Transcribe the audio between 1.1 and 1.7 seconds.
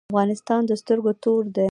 تور دی